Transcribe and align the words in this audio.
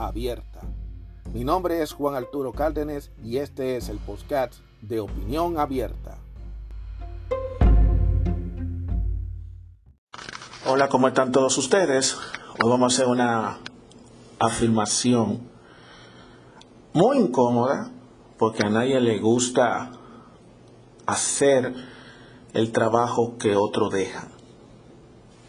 abierta. 0.00 0.60
Mi 1.32 1.44
nombre 1.44 1.82
es 1.82 1.92
Juan 1.92 2.14
Arturo 2.14 2.52
Cárdenas 2.52 3.10
y 3.22 3.36
este 3.36 3.76
es 3.76 3.88
el 3.88 3.98
podcast 3.98 4.54
de 4.80 5.00
Opinión 5.00 5.58
Abierta. 5.58 6.18
Hola, 10.66 10.88
¿cómo 10.88 11.08
están 11.08 11.32
todos 11.32 11.56
ustedes? 11.58 12.16
Hoy 12.62 12.70
vamos 12.70 12.92
a 12.92 12.96
hacer 12.96 13.06
una 13.06 13.58
afirmación 14.38 15.40
muy 16.92 17.18
incómoda 17.18 17.90
porque 18.38 18.64
a 18.64 18.70
nadie 18.70 19.00
le 19.00 19.18
gusta 19.18 19.92
hacer 21.06 21.74
el 22.54 22.72
trabajo 22.72 23.36
que 23.38 23.54
otro 23.54 23.90
deja. 23.90 24.28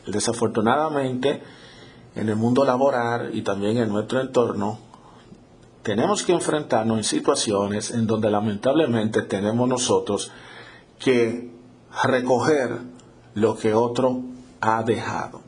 Desafortunadamente, 0.08 1.42
en 2.16 2.30
el 2.30 2.36
mundo 2.36 2.66
laboral 2.66 3.32
y 3.34 3.42
también 3.42 3.78
en 3.78 3.90
nuestro 3.90 4.20
entorno, 4.22 4.80
tenemos 5.84 6.24
que 6.24 6.34
enfrentarnos 6.34 6.98
en 6.98 7.04
situaciones 7.04 7.92
en 7.92 8.06
donde 8.06 8.30
lamentablemente 8.30 9.24
tenemos 9.24 9.68
nosotros 9.68 10.32
que 11.00 11.52
recoger 12.04 12.80
lo 13.34 13.56
que 13.58 13.74
otro 13.74 14.22
ha 14.60 14.84
dejado, 14.84 15.42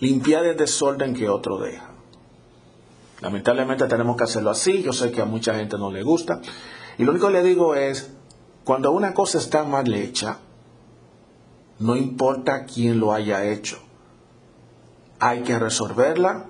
limpiar 0.00 0.44
el 0.44 0.56
desorden 0.56 1.14
que 1.14 1.28
otro 1.28 1.58
deja. 1.58 1.88
Lamentablemente 3.20 3.86
tenemos 3.86 4.16
que 4.16 4.24
hacerlo 4.24 4.50
así, 4.50 4.82
yo 4.82 4.92
sé 4.92 5.10
que 5.10 5.22
a 5.22 5.24
mucha 5.24 5.54
gente 5.54 5.78
no 5.78 5.90
le 5.90 6.02
gusta, 6.02 6.40
y 6.98 7.04
lo 7.04 7.12
único 7.12 7.28
que 7.28 7.32
le 7.32 7.42
digo 7.42 7.74
es, 7.74 8.12
cuando 8.64 8.92
una 8.92 9.14
cosa 9.14 9.38
está 9.38 9.64
mal 9.64 9.92
hecha, 9.94 10.38
no 11.78 11.96
importa 11.96 12.64
quién 12.64 13.00
lo 13.00 13.12
haya 13.12 13.44
hecho, 13.44 13.78
hay 15.20 15.42
que 15.42 15.58
resolverla 15.58 16.46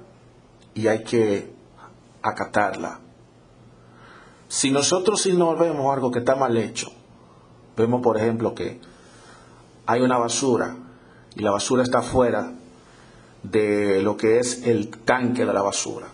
y 0.75 0.87
hay 0.89 1.03
que 1.03 1.53
acatarla. 2.23 3.01
Si 4.49 4.71
nosotros 4.71 5.23
si 5.23 5.33
no 5.33 5.57
vemos 5.57 5.93
algo 5.93 6.11
que 6.11 6.21
está 6.21 6.35
mal 6.35 6.57
hecho, 6.57 6.91
vemos 7.77 8.01
por 8.03 8.17
ejemplo 8.17 8.55
que 8.55 8.81
hay 9.87 10.01
una 10.01 10.19
basura 10.19 10.77
y 11.35 11.43
la 11.43 11.51
basura 11.51 11.83
está 11.83 12.03
fuera 12.03 12.53
de 13.43 14.03
lo 14.03 14.17
que 14.17 14.39
es 14.39 14.67
el 14.67 14.89
tanque 14.89 15.45
de 15.45 15.53
la 15.53 15.63
basura. 15.63 16.09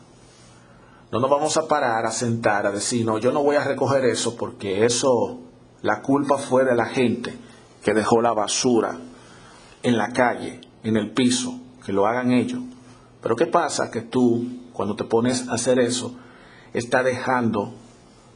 No 1.11 1.20
nos 1.20 1.30
vamos 1.30 1.56
a 1.56 1.68
parar 1.68 2.05
a 2.06 2.11
sentar 2.11 2.66
a 2.66 2.72
decir, 2.72 3.06
no, 3.06 3.18
yo 3.18 3.33
no 3.33 3.42
voy 3.42 3.56
a 3.56 3.64
recoger 3.64 4.05
eso 4.05 4.36
porque 4.36 4.84
eso, 4.84 5.41
la 5.83 6.02
culpa 6.02 6.39
fue 6.39 6.64
de 6.64 6.74
la 6.74 6.86
gente 6.86 7.36
que 7.84 7.94
dejó 7.94 8.20
la 8.20 8.33
basura 8.33 8.98
en 9.83 9.96
la 9.96 10.08
calle, 10.08 10.61
en 10.83 10.96
el 10.96 11.12
piso, 11.12 11.61
que 11.84 11.92
lo 11.92 12.06
hagan 12.06 12.32
ellos. 12.32 12.60
Pero 13.22 13.36
¿qué 13.36 13.46
pasa? 13.46 13.90
Que 13.90 14.02
tú, 14.02 14.46
cuando 14.72 14.96
te 14.96 15.04
pones 15.04 15.48
a 15.48 15.54
hacer 15.54 15.78
eso, 15.78 16.14
estás 16.72 17.04
dejando 17.04 17.74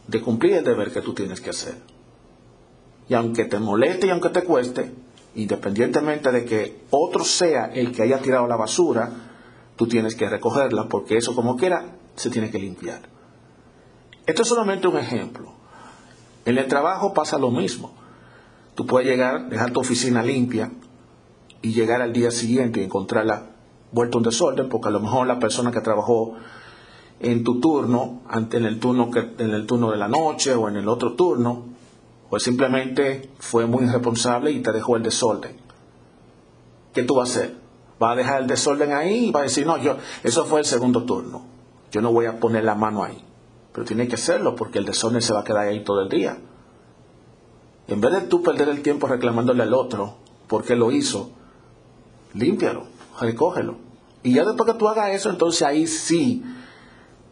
de 0.07 0.21
cumplir 0.21 0.55
el 0.55 0.65
deber 0.65 0.93
que 0.93 1.03
tú 1.03 1.15
tienes 1.15 1.41
que 1.41 1.51
hacer. 1.51 1.77
Y 3.09 3.15
aunque 3.15 3.45
te 3.45 3.59
moleste 3.59 4.07
y 4.07 4.11
aunque 4.11 4.31
te 4.31 4.43
cueste, 4.43 4.95
independientemente 5.35 6.31
de 6.31 6.45
que 6.45 6.85
otro 6.91 7.25
sea 7.25 7.67
el 7.67 7.93
que 7.93 8.03
haya 8.03 8.19
tirado 8.19 8.47
la 8.47 8.57
basura, 8.57 9.11
tú 9.77 9.87
tienes 9.87 10.15
que 10.15 10.29
recogerla 10.29 10.89
porque 10.89 11.17
eso 11.17 11.35
como 11.35 11.57
quiera 11.57 11.97
se 12.17 12.31
tiene 12.31 12.51
que 12.51 12.59
limpiar. 12.59 13.03
Esto 14.27 14.43
es 14.43 14.49
solamente 14.49 14.89
un 14.89 14.99
ejemplo. 14.99 15.53
En 16.45 16.59
el 16.59 16.67
trabajo 16.67 17.15
pasa 17.15 17.39
lo 17.39 17.51
mismo. 17.51 17.95
Tú 18.75 18.87
puedes 18.87 19.09
llegar, 19.09 19.49
dejar 19.49 19.71
tu 19.71 19.81
oficina 19.81 20.23
limpia 20.23 20.71
y 21.63 21.73
llegar 21.73 22.03
al 22.03 22.13
día 22.13 22.31
siguiente 22.31 22.81
y 22.81 22.85
encontrarla 22.85 23.51
vuelta 23.93 24.19
un 24.19 24.25
desorden 24.25 24.69
porque 24.69 24.89
a 24.89 24.91
lo 24.91 25.01
mejor 25.01 25.27
la 25.27 25.39
persona 25.39 25.71
que 25.71 25.81
trabajó 25.81 26.35
en 27.21 27.43
tu 27.43 27.61
turno, 27.61 28.23
en 28.31 28.65
el 28.65 28.79
turno, 28.79 29.11
en 29.15 29.51
el 29.51 29.67
turno 29.67 29.91
de 29.91 29.97
la 29.97 30.09
noche 30.09 30.55
o 30.55 30.69
en 30.69 30.77
el 30.77 30.89
otro 30.89 31.15
turno, 31.15 31.65
pues 32.31 32.43
simplemente 32.43 33.31
fue 33.39 33.67
muy 33.67 33.85
irresponsable 33.85 34.53
y 34.53 34.61
te 34.61 34.73
dejó 34.73 34.97
el 34.97 35.03
desorden. 35.03 35.57
¿Qué 36.93 37.03
tú 37.03 37.17
vas 37.17 37.31
a 37.31 37.41
hacer? 37.41 37.57
¿Vas 37.99 38.13
a 38.13 38.17
dejar 38.17 38.43
el 38.43 38.47
desorden 38.47 38.93
ahí 38.93 39.27
y 39.27 39.31
vas 39.33 39.41
a 39.41 39.45
decir, 39.45 39.67
no, 39.67 39.79
yo, 39.79 39.97
eso 40.23 40.45
fue 40.45 40.61
el 40.61 40.67
segundo 40.67 41.05
turno. 41.05 41.45
Yo 41.91 42.01
no 42.01 42.13
voy 42.13 42.27
a 42.27 42.39
poner 42.39 42.65
la 42.65 42.75
mano 42.75 43.03
ahí. 43.03 43.25
Pero 43.73 43.85
tiene 43.87 44.07
que 44.07 44.15
hacerlo 44.15 44.55
porque 44.55 44.79
el 44.79 44.85
desorden 44.85 45.23
se 45.23 45.33
va 45.33 45.41
a 45.41 45.45
quedar 45.45 45.67
ahí 45.67 45.83
todo 45.83 46.03
el 46.03 46.09
día. 46.09 46.39
En 47.89 48.01
vez 48.01 48.13
de 48.13 48.21
tú 48.23 48.43
perder 48.43 48.69
el 48.69 48.83
tiempo 48.83 49.07
reclamándole 49.07 49.63
al 49.63 49.75
otro 49.75 50.17
porque 50.47 50.77
lo 50.77 50.93
hizo, 50.93 51.33
límpialo, 52.35 52.87
recógelo. 53.21 53.77
Y 54.23 54.35
ya 54.35 54.45
después 54.45 54.71
que 54.71 54.79
tú 54.79 54.89
hagas 54.89 55.11
eso, 55.11 55.31
entonces 55.31 55.63
ahí 55.63 55.87
sí, 55.87 56.43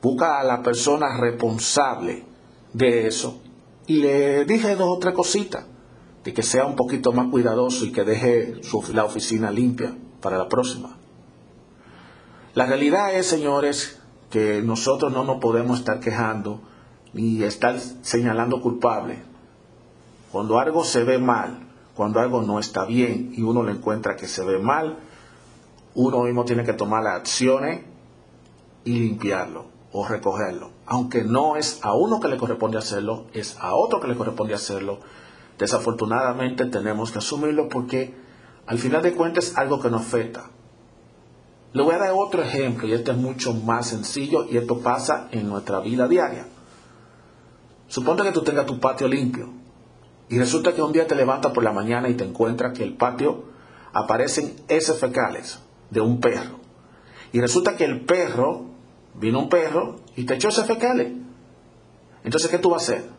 busca 0.01 0.41
a 0.41 0.45
la 0.45 0.62
persona 0.62 1.19
responsable 1.21 2.25
de 2.73 3.06
eso 3.06 3.41
y 3.87 3.97
le 3.97 4.45
dije 4.45 4.75
dos 4.75 4.97
o 4.97 4.99
tres 4.99 5.15
cositas, 5.15 5.65
de 6.25 6.35
que 6.35 6.43
sea 6.43 6.67
un 6.67 6.75
poquito 6.75 7.12
más 7.12 7.29
cuidadoso 7.29 7.85
y 7.85 7.93
que 7.93 8.03
deje 8.03 8.61
la 8.93 9.05
oficina 9.05 9.51
limpia 9.51 9.97
para 10.21 10.39
la 10.39 10.49
próxima. 10.49 10.97
La 12.55 12.67
realidad 12.67 13.15
es, 13.15 13.27
señores, 13.27 14.01
que 14.31 14.61
nosotros 14.62 15.12
no 15.12 15.25
nos 15.25 15.39
podemos 15.39 15.79
estar 15.79 16.01
quejando 16.01 16.61
ni 17.12 17.43
estar 17.45 17.79
señalando 17.79 18.61
culpables. 18.61 19.19
Cuando 20.33 20.59
algo 20.59 20.85
se 20.85 21.05
ve 21.05 21.19
mal, 21.19 21.66
cuando 21.97 22.21
algo 22.21 22.43
no 22.43 22.59
está 22.59 22.84
bien 22.84 23.33
y 23.34 23.43
uno 23.43 23.62
le 23.62 23.73
encuentra 23.73 24.17
que 24.17 24.29
se 24.29 24.45
ve 24.45 24.59
mal, 24.59 24.99
uno 25.95 26.25
mismo 26.25 26.45
tiene 26.45 26.62
que 26.62 26.75
tomar 26.75 27.03
las 27.03 27.15
acciones 27.15 27.81
y 28.84 28.99
limpiarlo 29.01 29.65
o 29.93 30.06
recogerlo. 30.06 30.73
Aunque 30.85 31.25
no 31.25 31.56
es 31.56 31.81
a 31.83 31.95
uno 31.95 32.21
que 32.21 32.29
le 32.29 32.37
corresponde 32.37 32.77
hacerlo, 32.77 33.27
es 33.33 33.56
a 33.61 33.75
otro 33.75 33.99
que 33.99 34.09
le 34.09 34.15
corresponde 34.15 34.53
hacerlo. 34.53 35.01
Desafortunadamente 35.59 36.67
tenemos 36.67 37.12
que 37.12 37.19
asumirlo 37.19 37.71
porque 37.71 38.15
al 38.67 38.79
final 38.79 39.01
de 39.01 39.15
cuentas 39.15 39.47
es 39.47 39.56
algo 39.56 39.81
que 39.81 39.89
nos 39.89 40.03
afecta. 40.03 40.51
Le 41.73 41.83
voy 41.83 41.95
a 41.95 41.99
dar 41.99 42.12
otro 42.15 42.43
ejemplo 42.43 42.87
y 42.87 42.93
este 42.93 43.12
es 43.12 43.17
mucho 43.17 43.55
más 43.55 43.89
sencillo 43.89 44.45
y 44.45 44.59
esto 44.59 44.81
pasa 44.81 45.29
en 45.31 45.49
nuestra 45.49 45.81
vida 45.81 46.06
diaria. 46.06 46.47
Suponte 47.89 48.23
que 48.23 48.33
tú 48.33 48.43
tengas 48.43 48.67
tu 48.67 48.79
patio 48.79 49.09
limpio 49.09 49.66
y 50.28 50.38
resulta 50.38 50.75
que 50.75 50.82
un 50.82 50.92
día 50.92 51.06
te 51.06 51.14
levantas 51.14 51.53
por 51.53 51.62
la 51.62 51.72
mañana 51.72 52.09
y 52.09 52.14
te 52.14 52.25
encuentras 52.25 52.76
que 52.76 52.82
el 52.82 52.94
patio 52.94 53.44
aparecen 53.92 54.56
heces 54.69 54.98
fecales 54.98 55.60
de 55.91 56.00
un 56.00 56.20
perro. 56.20 56.59
Y 57.32 57.41
resulta 57.41 57.76
que 57.76 57.84
el 57.84 58.04
perro 58.04 58.64
vino 59.14 59.38
un 59.38 59.48
perro 59.48 60.00
y 60.16 60.25
te 60.25 60.34
echó 60.34 60.48
ese 60.48 60.64
fecales. 60.64 61.12
Entonces, 62.25 62.50
¿qué 62.50 62.59
tú 62.59 62.70
vas 62.70 62.88
a 62.88 62.92
hacer? 62.92 63.10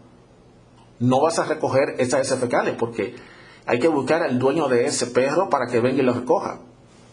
No 1.00 1.22
vas 1.22 1.40
a 1.40 1.46
recoger 1.46 1.96
esas 2.00 2.22
heces 2.22 2.40
fecales 2.40 2.76
porque 2.78 3.16
hay 3.66 3.80
que 3.80 3.88
buscar 3.88 4.24
al 4.24 4.38
dueño 4.38 4.68
de 4.68 4.86
ese 4.86 5.08
perro 5.08 5.50
para 5.50 5.68
que 5.68 5.80
venga 5.80 6.02
y 6.02 6.06
lo 6.06 6.14
recoja. 6.14 6.60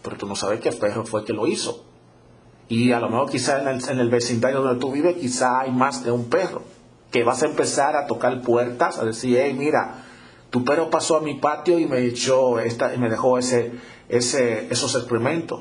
Pero 0.03 0.17
tú 0.17 0.27
no 0.27 0.35
sabes 0.35 0.61
qué 0.61 0.73
perro 0.73 1.05
fue 1.07 1.25
que 1.25 1.33
lo 1.33 1.47
hizo. 1.47 1.85
Y 2.69 2.93
a 2.93 3.01
lo 3.01 3.11
mejor 3.11 3.31
quizá 3.31 3.61
en 3.61 3.69
el, 3.69 3.89
en 3.89 3.99
el 3.99 4.11
vecindario 4.11 4.61
donde 4.61 4.81
tú 4.81 4.91
vives, 4.91 5.17
quizá 5.17 5.61
hay 5.61 5.71
más 5.71 6.03
de 6.03 6.11
un 6.11 6.29
perro. 6.29 6.63
Que 7.15 7.23
vas 7.23 7.43
a 7.43 7.47
empezar 7.47 7.97
a 7.97 8.07
tocar 8.07 8.43
puertas, 8.43 8.99
a 8.99 9.05
decir, 9.05 9.39
hey, 9.41 9.55
mira, 9.57 10.05
tu 10.51 10.65
perro 10.65 10.91
pasó 10.91 11.17
a 11.17 11.21
mi 11.21 11.35
patio 11.35 11.79
y 11.79 11.87
me 11.87 12.05
echó 12.05 12.59
esta, 12.59 12.95
y 12.95 12.99
me 12.99 13.09
dejó 13.09 13.39
ese, 13.39 13.73
ese, 14.09 14.67
esos 14.71 14.95
experimentos. 14.97 15.61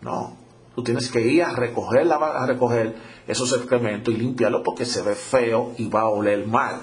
No, 0.00 0.36
Tú 0.74 0.82
tienes 0.82 1.08
que 1.10 1.20
ir 1.20 1.42
a 1.42 1.52
recoger, 1.52 2.10
a 2.12 2.46
recoger 2.46 2.96
esos 3.28 3.52
excrementos 3.52 4.12
y 4.12 4.16
limpiarlo 4.16 4.62
porque 4.62 4.84
se 4.84 5.02
ve 5.02 5.14
feo 5.14 5.72
y 5.78 5.88
va 5.88 6.00
a 6.00 6.08
oler 6.08 6.46
mal. 6.46 6.80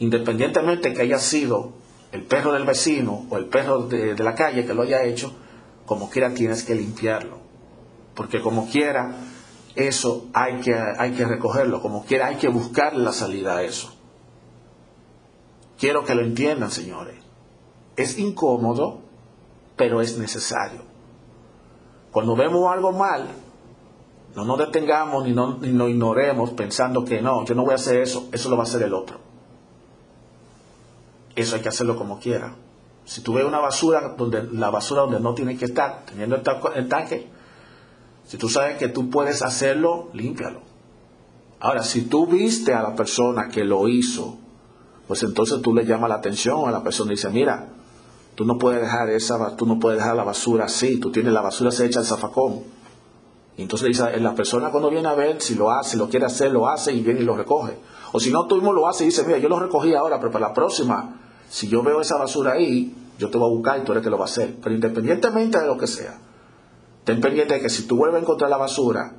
Independientemente 0.00 0.92
que 0.92 1.02
haya 1.02 1.18
sido 1.18 1.72
el 2.12 2.24
perro 2.24 2.52
del 2.52 2.64
vecino 2.64 3.26
o 3.30 3.38
el 3.38 3.46
perro 3.46 3.84
de 3.84 4.22
la 4.22 4.34
calle 4.34 4.66
que 4.66 4.74
lo 4.74 4.82
haya 4.82 5.04
hecho, 5.04 5.32
como 5.86 6.10
quiera 6.10 6.34
tienes 6.34 6.62
que 6.62 6.74
limpiarlo. 6.74 7.38
Porque 8.14 8.42
como 8.42 8.68
quiera, 8.68 9.14
eso 9.74 10.28
hay 10.32 10.60
que, 10.60 10.74
hay 10.74 11.12
que 11.12 11.24
recogerlo. 11.24 11.80
Como 11.80 12.04
quiera, 12.04 12.26
hay 12.26 12.36
que 12.36 12.48
buscar 12.48 12.94
la 12.96 13.12
salida 13.12 13.56
a 13.56 13.62
eso. 13.62 13.92
Quiero 15.78 16.04
que 16.04 16.14
lo 16.14 16.22
entiendan, 16.22 16.70
señores. 16.70 17.16
Es 17.96 18.18
incómodo, 18.18 19.00
pero 19.76 20.00
es 20.00 20.18
necesario. 20.18 20.82
Cuando 22.10 22.36
vemos 22.36 22.70
algo 22.70 22.92
mal, 22.92 23.28
No 24.34 24.44
nos 24.44 24.58
detengamos 24.58 25.24
ni, 25.24 25.32
no, 25.32 25.58
ni 25.58 25.68
ignoremos 25.68 26.50
pensando 26.50 27.04
que 27.04 27.20
no, 27.20 27.44
yo 27.44 27.54
no 27.54 27.64
voy 27.64 27.72
a 27.72 27.74
hacer 27.74 28.00
eso, 28.00 28.28
eso 28.32 28.48
lo 28.48 28.56
va 28.56 28.62
a 28.62 28.66
hacer 28.66 28.82
el 28.82 28.94
otro. 28.94 29.18
Eso 31.34 31.56
hay 31.56 31.62
que 31.62 31.68
hacerlo 31.68 31.96
como 31.96 32.20
quiera. 32.20 32.54
Si 33.04 33.22
tú 33.22 33.34
ves 33.34 33.44
una 33.44 33.58
basura, 33.58 34.14
donde 34.16 34.44
la 34.52 34.70
basura 34.70 35.02
donde 35.02 35.20
no 35.20 35.34
tiene 35.34 35.56
que 35.56 35.64
estar, 35.64 36.04
teniendo 36.06 36.36
el 36.36 36.88
tanque, 36.88 37.28
si 38.30 38.36
tú 38.36 38.48
sabes 38.48 38.76
que 38.76 38.86
tú 38.86 39.10
puedes 39.10 39.42
hacerlo, 39.42 40.08
límpialo. 40.12 40.60
Ahora, 41.58 41.82
si 41.82 42.02
tú 42.02 42.28
viste 42.28 42.72
a 42.72 42.80
la 42.80 42.94
persona 42.94 43.48
que 43.48 43.64
lo 43.64 43.88
hizo, 43.88 44.38
pues 45.08 45.24
entonces 45.24 45.60
tú 45.62 45.74
le 45.74 45.84
llamas 45.84 46.10
la 46.10 46.14
atención 46.14 46.68
a 46.68 46.70
la 46.70 46.80
persona 46.84 47.10
y 47.10 47.16
dices, 47.16 47.32
mira, 47.32 47.70
tú 48.36 48.44
no 48.44 48.56
puedes 48.56 48.82
dejar 48.82 49.10
esa, 49.10 49.56
tú 49.56 49.66
no 49.66 49.80
puedes 49.80 49.98
dejar 49.98 50.14
la 50.14 50.22
basura 50.22 50.66
así, 50.66 51.00
tú 51.00 51.10
tienes 51.10 51.32
la 51.32 51.40
basura 51.40 51.72
se 51.72 51.84
echa 51.86 51.98
al 51.98 52.06
zafacón. 52.06 52.60
Y 53.56 53.62
entonces 53.62 53.88
dice, 53.88 54.20
la 54.20 54.36
persona 54.36 54.70
cuando 54.70 54.90
viene 54.90 55.08
a 55.08 55.14
ver 55.14 55.42
si 55.42 55.56
lo 55.56 55.72
hace, 55.72 55.96
lo 55.96 56.08
quiere 56.08 56.26
hacer, 56.26 56.52
lo 56.52 56.68
hace 56.68 56.92
y 56.92 57.02
viene 57.02 57.22
y 57.22 57.24
lo 57.24 57.36
recoge. 57.36 57.78
O 58.12 58.20
si 58.20 58.30
no, 58.30 58.46
tú 58.46 58.54
mismo 58.54 58.72
lo 58.72 58.86
haces 58.86 59.02
y 59.02 59.04
dices, 59.06 59.26
mira, 59.26 59.38
yo 59.38 59.48
lo 59.48 59.58
recogí 59.58 59.92
ahora, 59.92 60.20
pero 60.20 60.30
para 60.30 60.46
la 60.46 60.54
próxima, 60.54 61.20
si 61.48 61.66
yo 61.66 61.82
veo 61.82 62.00
esa 62.00 62.16
basura 62.16 62.52
ahí, 62.52 62.94
yo 63.18 63.28
te 63.28 63.38
voy 63.38 63.50
a 63.50 63.52
buscar 63.52 63.80
y 63.80 63.82
tú 63.82 63.90
eres 63.90 64.04
que 64.04 64.10
lo 64.10 64.18
va 64.18 64.26
a 64.26 64.28
hacer. 64.28 64.54
Pero 64.62 64.72
independientemente 64.72 65.58
de 65.58 65.66
lo 65.66 65.76
que 65.76 65.88
sea, 65.88 66.29
ten 67.10 67.20
pendiente 67.20 67.54
de 67.54 67.60
que 67.60 67.68
si 67.68 67.88
tú 67.88 67.96
vuelves 67.96 68.20
a 68.20 68.22
encontrar 68.22 68.48
la 68.48 68.56
basura 68.56 69.16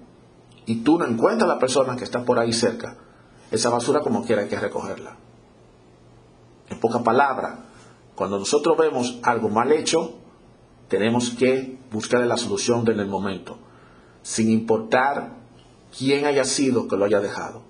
y 0.66 0.78
tú 0.78 0.98
no 0.98 1.06
encuentras 1.06 1.44
a 1.50 1.56
la 1.56 1.60
persona 1.60 1.98
que 1.98 2.06
está 2.06 2.24
por 2.24 2.40
ahí 2.40 2.54
cerca, 2.54 2.96
esa 3.52 3.70
basura 3.70 4.00
como 4.00 4.24
quiera 4.24 4.44
hay 4.44 4.48
que 4.48 4.58
recogerla. 4.58 5.18
En 6.70 6.80
pocas 6.80 7.02
palabras, 7.02 7.60
cuando 8.16 8.40
nosotros 8.40 8.78
vemos 8.78 9.20
algo 9.24 9.50
mal 9.50 9.74
hecho, 9.74 10.14
tenemos 10.88 11.32
que 11.32 11.80
buscar 11.92 12.26
la 12.26 12.38
solución 12.38 12.90
en 12.90 13.02
el 13.02 13.08
momento, 13.08 13.58
sin 14.22 14.50
importar 14.52 15.34
quién 15.98 16.26
haya 16.26 16.46
sido 16.46 16.88
que 16.88 16.96
lo 16.96 17.04
haya 17.04 17.20
dejado. 17.20 17.62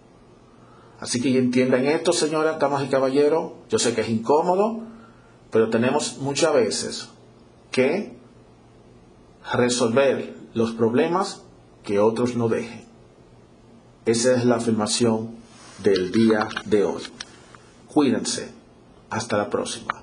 Así 1.00 1.20
que 1.20 1.36
entiendan 1.36 1.86
esto, 1.86 2.14
señoras, 2.14 2.60
damas 2.60 2.84
y 2.84 2.90
caballeros. 2.90 3.54
Yo 3.70 3.80
sé 3.80 3.96
que 3.96 4.02
es 4.02 4.10
incómodo, 4.10 4.82
pero 5.50 5.72
tenemos 5.72 6.20
muchas 6.20 6.54
veces 6.54 7.10
que 7.72 8.21
resolver 9.54 10.36
los 10.54 10.72
problemas 10.72 11.44
que 11.84 12.00
otros 12.00 12.36
no 12.36 12.50
dejen. 12.50 12.86
Esa 14.06 14.36
es 14.36 14.46
la 14.46 14.56
afirmación 14.56 15.36
del 15.84 16.12
día 16.12 16.48
de 16.66 16.84
hoy. 16.84 17.04
Cuídense. 17.88 18.52
Hasta 19.10 19.38
la 19.38 19.50
próxima. 19.50 20.02